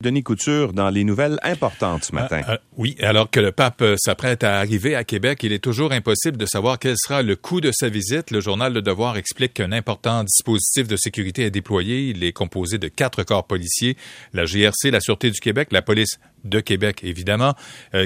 Denis 0.00 0.22
Couture 0.22 0.72
dans 0.74 0.90
les 0.90 1.02
nouvelles 1.02 1.40
importantes 1.42 2.04
ce 2.04 2.14
matin. 2.14 2.42
Euh, 2.48 2.52
euh, 2.52 2.58
oui, 2.76 2.94
alors 3.00 3.28
que 3.28 3.40
le 3.40 3.50
pape 3.50 3.82
euh, 3.82 3.96
s'apprête 3.98 4.44
à 4.44 4.58
arriver 4.58 4.94
à 4.94 5.02
Québec, 5.02 5.40
il 5.42 5.52
est 5.52 5.58
toujours 5.58 5.90
impossible 5.90 6.36
de 6.36 6.46
savoir 6.46 6.78
quel 6.78 6.94
sera 6.96 7.22
le 7.22 7.34
coût 7.34 7.60
de 7.60 7.72
sa 7.72 7.88
visite. 7.88 8.30
Le 8.30 8.40
journal 8.40 8.72
Le 8.72 8.80
Devoir 8.80 9.16
explique 9.16 9.54
qu'un 9.54 9.72
important 9.72 10.22
dispositif 10.22 10.86
de 10.86 10.94
sécurité 10.94 11.42
est 11.42 11.50
déployé. 11.50 12.10
Il 12.10 12.22
est 12.22 12.32
composé 12.32 12.78
de 12.78 12.86
quatre 12.86 13.24
corps 13.24 13.48
policiers, 13.48 13.96
la 14.34 14.44
GRC, 14.44 14.92
la 14.92 15.00
Sûreté 15.00 15.32
du 15.32 15.40
Québec, 15.40 15.70
la 15.72 15.82
police 15.82 16.20
de 16.44 16.60
Québec, 16.60 17.00
évidemment, 17.02 17.54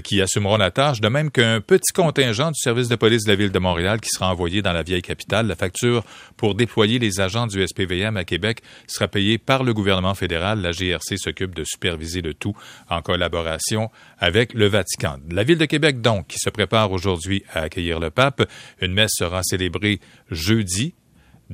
qui 0.04 0.20
assumeront 0.20 0.56
la 0.56 0.70
tâche, 0.70 1.00
de 1.00 1.08
même 1.08 1.30
qu'un 1.30 1.60
petit 1.60 1.92
contingent 1.92 2.50
du 2.50 2.58
service 2.58 2.88
de 2.88 2.96
police 2.96 3.24
de 3.24 3.30
la 3.30 3.36
ville 3.36 3.52
de 3.52 3.58
Montréal 3.58 4.00
qui 4.00 4.10
sera 4.10 4.30
envoyé 4.30 4.62
dans 4.62 4.72
la 4.72 4.82
vieille 4.82 5.02
capitale. 5.02 5.46
La 5.46 5.56
facture 5.56 6.04
pour 6.36 6.54
déployer 6.54 6.98
les 6.98 7.20
agents 7.20 7.46
du 7.46 7.66
SPVM 7.66 8.16
à 8.16 8.24
Québec 8.24 8.62
sera 8.86 9.08
payée 9.08 9.38
par 9.38 9.64
le 9.64 9.74
gouvernement 9.74 10.14
fédéral. 10.14 10.60
La 10.60 10.72
GRC 10.72 11.16
s'occupe 11.16 11.54
de 11.54 11.64
superviser 11.64 12.22
le 12.22 12.34
tout 12.34 12.56
en 12.88 13.02
collaboration 13.02 13.90
avec 14.18 14.54
le 14.54 14.66
Vatican. 14.66 15.18
La 15.30 15.44
ville 15.44 15.58
de 15.58 15.66
Québec, 15.66 16.00
donc, 16.00 16.28
qui 16.28 16.38
se 16.38 16.50
prépare 16.50 16.92
aujourd'hui 16.92 17.44
à 17.52 17.62
accueillir 17.62 18.00
le 18.00 18.10
pape. 18.10 18.48
Une 18.80 18.92
messe 18.92 19.12
sera 19.14 19.42
célébrée 19.42 20.00
jeudi 20.30 20.94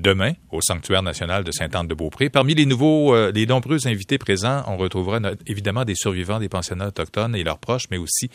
demain 0.00 0.32
au 0.50 0.60
sanctuaire 0.60 1.02
national 1.02 1.44
de 1.44 1.50
Sainte-Anne-de-Beaupré. 1.50 2.30
Parmi 2.30 2.54
les 2.54 2.66
nouveaux, 2.66 3.14
euh, 3.14 3.32
les 3.32 3.46
nombreux 3.46 3.86
invités 3.86 4.18
présents, 4.18 4.62
on 4.66 4.76
retrouvera 4.76 5.18
évidemment 5.46 5.84
des 5.84 5.94
survivants 5.94 6.38
des 6.38 6.48
pensionnats 6.48 6.88
autochtones 6.88 7.34
et 7.34 7.44
leurs 7.44 7.58
proches, 7.58 7.86
mais 7.90 7.98
aussi 7.98 8.30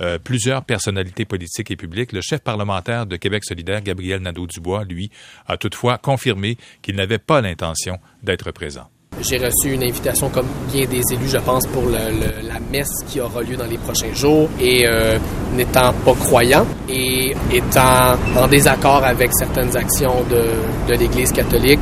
euh, 0.00 0.18
plusieurs 0.18 0.64
personnalités 0.64 1.24
politiques 1.24 1.70
et 1.70 1.76
publiques. 1.76 2.12
Le 2.12 2.20
chef 2.20 2.40
parlementaire 2.40 3.06
de 3.06 3.16
Québec 3.16 3.44
solidaire, 3.44 3.82
Gabriel 3.82 4.22
Nadeau-Dubois, 4.22 4.84
lui, 4.84 5.10
a 5.46 5.56
toutefois 5.56 5.98
confirmé 5.98 6.56
qu'il 6.82 6.96
n'avait 6.96 7.18
pas 7.18 7.40
l'intention 7.40 7.98
d'être 8.22 8.50
présent. 8.52 8.88
J'ai 9.20 9.38
reçu 9.38 9.74
une 9.74 9.82
invitation 9.82 10.28
comme 10.28 10.46
bien 10.72 10.86
des 10.86 11.02
élus, 11.12 11.28
je 11.28 11.38
pense, 11.38 11.66
pour 11.66 11.84
la 11.88 12.58
messe 12.70 12.90
qui 13.08 13.20
aura 13.20 13.42
lieu 13.42 13.56
dans 13.56 13.66
les 13.66 13.78
prochains 13.78 14.12
jours. 14.14 14.48
Et 14.60 14.86
euh, 14.86 15.18
n'étant 15.54 15.92
pas 16.04 16.14
croyant 16.14 16.66
et 16.88 17.34
étant 17.52 18.16
en 18.36 18.46
désaccord 18.48 19.04
avec 19.04 19.30
certaines 19.32 19.76
actions 19.76 20.24
de, 20.30 20.94
l'Église 20.94 21.32
catholique, 21.32 21.80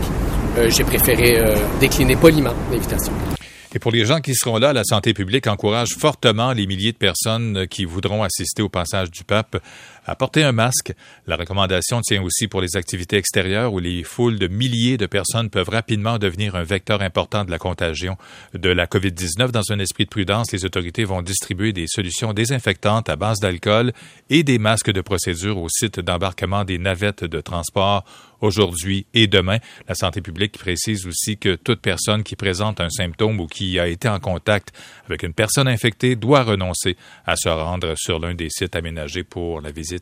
euh, 0.59 0.69
j'ai 0.71 0.85
préféré 0.85 1.39
euh, 1.39 1.57
décliner 1.81 2.17
poliment 2.17 2.55
l'invitation. 2.71 3.13
Et 3.75 3.79
pour 3.79 3.91
les 3.93 4.07
gens 4.07 4.21
qui 4.21 4.35
seront 4.35 4.57
là, 4.57 4.73
la 4.73 4.85
santé 4.85 5.13
publique 5.13 5.47
encourage 5.47 5.97
fortement 5.99 6.53
les 6.53 6.67
milliers 6.67 6.93
de 6.93 6.97
personnes 6.97 7.67
qui 7.69 7.85
voudront 7.85 8.23
assister 8.23 8.63
au 8.63 8.71
passage 8.71 9.11
du 9.11 9.23
pape 9.23 9.59
à 10.07 10.15
porter 10.15 10.43
un 10.45 10.53
masque. 10.53 10.95
La 11.27 11.37
recommandation 11.37 12.01
tient 12.01 12.23
aussi 12.23 12.49
pour 12.49 12.61
les 12.61 12.77
activités 12.77 13.17
extérieures 13.17 13.73
où 13.73 13.79
les 13.79 14.05
foules 14.05 14.39
de 14.39 14.49
milliers 14.49 14.97
de 14.97 15.07
personnes 15.07 15.51
peuvent 15.51 15.69
rapidement 15.69 16.19
devenir 16.19 16.55
un 16.55 16.63
vecteur 16.63 17.03
important 17.03 17.45
de 17.45 17.51
la 17.51 17.59
contagion 17.59 18.17
de 18.55 18.71
la 18.71 18.87
COVID-19. 18.87 19.51
Dans 19.51 19.71
un 19.71 19.79
esprit 19.79 20.05
de 20.05 20.11
prudence, 20.11 20.53
les 20.53 20.65
autorités 20.65 21.05
vont 21.05 21.23
distribuer 21.23 21.73
des 21.73 21.87
solutions 21.89 22.33
désinfectantes 22.33 23.09
à 23.09 23.17
base 23.17 23.41
d'alcool 23.41 23.93
et 24.31 24.43
des 24.43 24.59
masques 24.59 24.93
de 24.93 25.01
procédure 25.01 25.59
au 25.59 25.69
site 25.69 26.01
d'embarquement 26.01 26.65
des 26.65 26.79
navettes 26.79 27.25
de 27.25 27.41
transport 27.41 28.05
aujourd'hui 28.41 29.07
et 29.15 29.27
demain. 29.27 29.59
La 29.89 29.95
santé 29.95 30.21
publique 30.21 30.59
précise 30.59 31.07
aussi 31.07 31.39
que 31.39 31.55
toute 31.55 31.81
personne 31.81 32.23
qui 32.23 32.37
présente 32.37 32.81
un 32.81 32.91
symptôme 32.91 33.41
ou 33.41 33.47
qui 33.47 33.79
a 33.79 33.87
été 33.87 34.09
en 34.09 34.21
contact 34.21 34.73
avec 35.07 35.23
une 35.23 35.33
personne 35.33 35.69
infectée 35.69 36.17
doit 36.17 36.43
renoncer 36.43 36.97
à 37.25 37.37
se 37.37 37.49
rendre 37.49 37.95
sur 37.97 38.19
l'un 38.19 38.35
des 38.35 38.51
sites 38.51 38.77
aménagés 38.77 39.25
pour 39.25 39.61
la 39.61 39.71
visite 39.71 39.96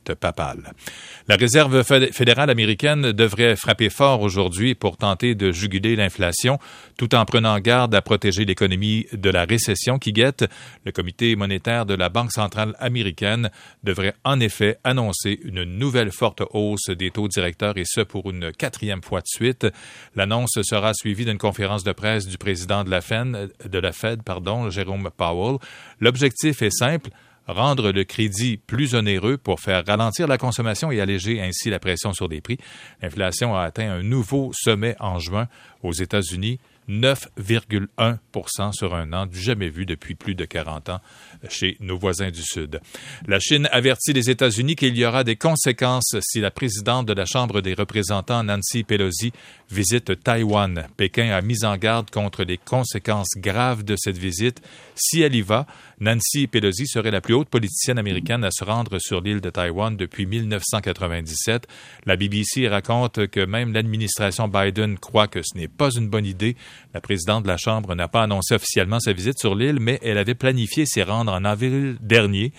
La 1.29 1.37
Réserve 1.37 1.83
fédérale 2.13 2.51
américaine 2.51 3.13
devrait 3.13 3.57
frapper 3.57 3.91
fort 3.91 4.21
aujourd'hui 4.21 4.75
pour 4.75 4.97
tenter 4.97 5.35
de 5.35 5.53
juguler 5.53 5.97
l'inflation 5.97 6.59
tout 6.97 7.15
en 7.15 7.25
prenant 7.25 7.59
garde 7.59 7.95
à 7.95 8.03
protéger 8.03 8.45
l'économie 8.45 9.07
de 9.13 9.31
la 9.31 9.45
récession 9.45 9.99
qui 9.99 10.13
guette. 10.13 10.45
Le 10.85 10.93
comité 10.93 11.35
monétaire 11.37 11.87
de 11.87 11.95
la 11.95 12.09
Banque 12.09 12.33
centrale 12.33 12.75
américaine 12.79 13.51
devrait 13.83 14.15
en 14.25 14.41
effet 14.41 14.79
annoncer 14.85 15.41
une 15.43 15.65
nouvelle 15.65 16.13
forte 16.13 16.43
hausse 16.53 16.91
des 16.91 17.11
taux 17.11 17.29
directeurs 17.29 17.77
et 17.77 17.85
ce 17.85 18.01
pour 18.01 18.31
une 18.31 18.53
quatrième 18.53 19.03
fois 19.03 19.21
de 19.21 19.27
suite. 19.27 19.67
L'annonce 20.15 20.59
sera 20.63 20.95
suivie 20.95 21.25
d'une 21.25 21.39
conférence 21.39 21.85
de 21.85 21.93
presse 21.93 22.27
du 22.27 22.39
président 22.39 22.85
de 22.85 22.91
la 22.91 23.01
Fed, 23.01 23.49
de 23.65 24.23
pardon, 24.25 24.71
Jérôme 24.71 25.11
Powell. 25.17 25.59
L'objectif 26.01 26.63
est 26.63 26.71
simple 26.71 27.11
rendre 27.47 27.93
le 27.93 28.05
crédit 28.05 28.57
plus 28.57 28.95
onéreux 28.95 29.37
pour 29.37 29.61
faire 29.61 29.85
ralentir 29.87 30.27
la 30.27 30.39
consommation 30.39 30.91
et 30.91 31.01
alléger 31.01 31.41
ainsi 31.41 31.71
la 31.71 31.79
pression 31.79 32.13
sur 32.13 32.29
les 32.29 32.41
prix. 32.41 32.59
L'inflation 33.03 33.55
a 33.55 33.63
atteint 33.63 33.91
un 33.91 34.03
nouveau 34.03 34.51
sommet 34.55 34.97
en 35.01 35.19
juin 35.19 35.49
aux 35.83 35.93
États-Unis. 35.93 36.59
9,1% 36.89 38.73
sur 38.73 38.95
un 38.95 39.13
an, 39.13 39.27
du 39.27 39.41
jamais 39.41 39.69
vu 39.69 39.87
depuis 39.87 40.15
plus 40.15 40.35
de 40.35 40.45
40 40.45 40.89
ans 40.91 41.01
chez 41.49 41.77
nos 41.81 41.99
voisins 41.99 42.31
du 42.31 42.43
Sud. 42.43 42.81
La 43.27 43.41
Chine 43.41 43.69
avertit 43.73 44.13
les 44.13 44.31
États-Unis 44.31 44.77
qu'il 44.77 44.97
y 44.97 45.05
aura 45.05 45.25
des 45.25 45.37
conséquences 45.37 46.17
si 46.21 46.41
la 46.41 46.51
présidente 46.51 47.07
de 47.07 47.13
la 47.13 47.27
Chambre 47.27 47.61
des 47.61 47.75
représentants, 47.75 48.45
Nancy 48.45 48.85
Pelosi, 48.85 49.33
visite 49.71 50.23
Taïwan. 50.23 50.87
Pékin 50.97 51.31
a 51.31 51.41
mis 51.41 51.65
en 51.65 51.77
garde 51.77 52.11
contre 52.11 52.45
les 52.45 52.59
conséquences 52.59 53.37
graves 53.37 53.85
de 53.85 53.97
cette 53.97 54.19
visite. 54.19 54.61
Si 54.95 55.23
elle 55.23 55.35
y 55.35 55.43
va, 55.43 55.67
Nancy 56.01 56.47
Pelosi 56.47 56.87
serait 56.87 57.11
la 57.11 57.21
plus 57.21 57.35
haute 57.35 57.49
politicienne 57.49 57.99
américaine 57.99 58.45
à 58.45 58.51
se 58.51 58.65
rendre 58.65 58.99
sur 58.99 59.21
l'île 59.21 59.41
de 59.41 59.51
Taïwan 59.51 59.97
depuis 59.97 60.27
1997. 60.27 61.67
La 62.07 62.17
BBC 62.17 62.69
raconte 62.69 63.27
que 63.29 63.45
même 63.45 63.73
l'administration 63.73 64.49
Biden 64.49 64.99
croit 64.99 65.29
que 65.29 65.41
ce 65.43 65.57
n'est 65.57 65.69
pas 65.69 65.91
une 65.91 66.09
bonne 66.09 66.27
idée. 66.27 66.57
La 66.93 67.01
présidente 67.01 67.43
de 67.43 67.49
la 67.49 67.57
Chambre 67.57 67.95
n'a 67.95 68.09
pas 68.09 68.23
annoncé 68.23 68.55
officiellement 68.55 69.01
sa 69.01 69.13
visite 69.13 69.39
sur 69.39 69.55
l'île, 69.55 69.79
mais 69.81 69.99
elle 70.03 70.19
avait 70.19 70.35
planifié 70.35 70.87
s'y 70.87 71.03
rendre 71.03 71.33
en 71.33 71.45
avril 71.45 71.97
dernier. 72.01 72.53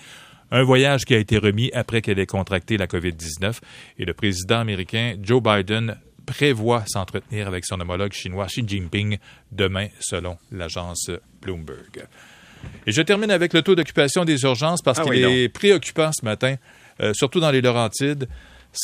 Un 0.50 0.62
voyage 0.62 1.04
qui 1.04 1.14
a 1.14 1.18
été 1.18 1.38
remis 1.38 1.70
après 1.72 2.02
qu'elle 2.02 2.18
ait 2.18 2.26
contracté 2.26 2.76
la 2.76 2.86
COVID-19 2.86 3.58
et 3.98 4.04
le 4.04 4.14
président 4.14 4.60
américain 4.60 5.16
Joe 5.20 5.42
Biden 5.42 5.96
prévoit 6.24 6.84
s'entretenir 6.86 7.48
avec 7.48 7.64
son 7.64 7.80
homologue 7.80 8.12
chinois 8.12 8.46
Xi 8.46 8.64
Jinping 8.66 9.18
demain, 9.52 9.88
selon 10.00 10.36
l'agence 10.52 11.10
Bloomberg. 11.40 12.06
Et 12.86 12.92
je 12.92 13.02
termine 13.02 13.30
avec 13.30 13.52
le 13.52 13.62
taux 13.62 13.74
d'occupation 13.74 14.24
des 14.24 14.42
urgences 14.42 14.82
parce 14.82 14.98
ah 14.98 15.04
qu'il 15.04 15.24
est 15.24 15.48
préoccupant 15.48 16.10
ce 16.12 16.24
matin, 16.24 16.56
euh, 17.00 17.12
surtout 17.14 17.40
dans 17.40 17.50
les 17.50 17.60
Laurentides. 17.60 18.28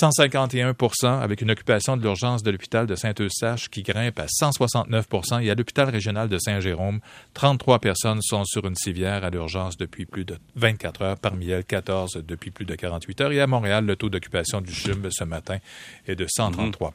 151% 0.00 1.20
avec 1.20 1.42
une 1.42 1.50
occupation 1.50 1.97
de 1.97 2.03
l'urgence 2.03 2.42
de 2.42 2.50
l'hôpital 2.50 2.86
de 2.86 2.94
Saint-Eustache 2.94 3.69
qui 3.69 3.82
grimpe 3.82 4.19
à 4.19 4.26
169% 4.26 5.42
et 5.42 5.50
à 5.50 5.54
l'hôpital 5.54 5.88
régional 5.91 6.28
de 6.28 6.38
Saint-Jérôme, 6.38 7.00
33 7.34 7.78
personnes 7.78 8.22
sont 8.22 8.44
sur 8.44 8.66
une 8.66 8.75
civière 8.75 9.25
à 9.25 9.31
l'urgence 9.31 9.76
depuis 9.76 10.06
plus 10.06 10.25
de 10.25 10.36
24 10.56 11.02
heures, 11.02 11.19
parmi 11.19 11.50
elles 11.50 11.64
14 11.64 12.22
depuis 12.26 12.50
plus 12.50 12.64
de 12.64 12.75
48 12.75 13.20
heures. 13.20 13.32
Et 13.32 13.41
à 13.41 13.47
Montréal, 13.47 13.84
le 13.84 13.97
taux 13.97 14.08
d'occupation 14.08 14.60
du 14.60 14.72
CHUM 14.72 15.08
ce 15.10 15.25
matin 15.25 15.58
est 16.06 16.16
de 16.16 16.26
133 16.28 16.92